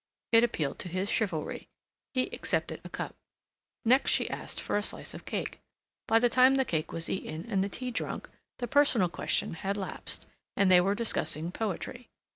[0.31, 1.69] It appealed to his chivalry.
[2.15, 3.13] He accepted a cup.
[3.85, 5.59] Next she asked for a slice of cake.
[6.07, 8.27] By the time the cake was eaten and the tea drunk
[8.57, 10.25] the personal question had lapsed,
[10.57, 12.09] and they were discussing poetry.